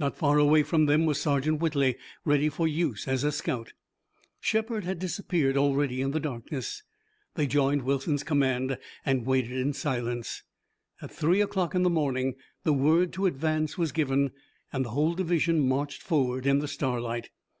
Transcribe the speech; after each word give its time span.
Not 0.00 0.16
far 0.16 0.36
away 0.36 0.64
from 0.64 0.86
them 0.86 1.06
was 1.06 1.20
Sergeant 1.20 1.60
Whitley, 1.60 1.94
ready 2.24 2.48
for 2.48 2.66
use 2.66 3.06
as 3.06 3.22
a 3.22 3.30
scout. 3.30 3.72
Shepard 4.40 4.82
had 4.82 4.98
disappeared 4.98 5.56
already 5.56 6.00
in 6.02 6.10
the 6.10 6.18
darkness. 6.18 6.82
They 7.36 7.46
joined 7.46 7.82
Wilson's 7.82 8.24
command 8.24 8.78
and 9.06 9.24
waited 9.24 9.52
in 9.56 9.72
silence. 9.72 10.42
At 11.00 11.12
three 11.12 11.40
o'clock 11.40 11.72
in 11.76 11.84
the 11.84 11.88
morning 11.88 12.34
the 12.64 12.72
word 12.72 13.12
to 13.12 13.26
advance 13.26 13.78
was 13.78 13.92
given 13.92 14.32
and 14.72 14.84
the 14.84 14.90
whole 14.90 15.14
division 15.14 15.60
marched 15.68 16.02
forward 16.02 16.46
in 16.46 16.58
the 16.58 16.66
starlight. 16.66 17.30